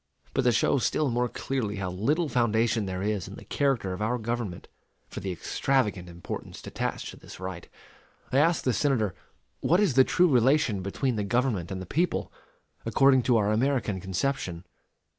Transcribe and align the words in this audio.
But 0.33 0.41
to 0.45 0.51
show 0.51 0.79
still 0.79 1.11
more 1.11 1.29
clearly 1.29 1.75
how 1.75 1.91
little 1.91 2.27
foundation 2.27 2.87
there 2.87 3.03
is 3.03 3.27
in 3.27 3.35
the 3.35 3.45
character 3.45 3.93
of 3.93 4.01
our 4.01 4.17
government 4.17 4.67
for 5.07 5.19
the 5.19 5.31
extravagant 5.31 6.09
importance 6.09 6.65
attached 6.65 7.09
to 7.09 7.17
this 7.17 7.39
right, 7.39 7.69
I 8.31 8.39
ask 8.39 8.63
the 8.63 8.73
Senator 8.73 9.13
what 9.59 9.79
is 9.79 9.93
the 9.93 10.03
true 10.03 10.27
relation 10.27 10.81
between 10.81 11.17
the 11.17 11.23
government 11.23 11.69
and 11.69 11.79
the 11.79 11.85
people, 11.85 12.33
according 12.83 13.21
to 13.21 13.37
our 13.37 13.51
American 13.51 14.01
conception? 14.01 14.65